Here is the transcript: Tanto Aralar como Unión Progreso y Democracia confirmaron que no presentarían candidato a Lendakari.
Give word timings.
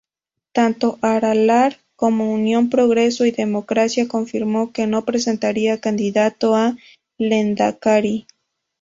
Tanto 0.51 0.97
Aralar 1.03 1.77
como 1.95 2.33
Unión 2.33 2.71
Progreso 2.71 3.23
y 3.27 3.29
Democracia 3.29 4.07
confirmaron 4.07 4.73
que 4.73 4.87
no 4.87 5.05
presentarían 5.05 5.77
candidato 5.77 6.55
a 6.55 6.75
Lendakari. 7.19 8.25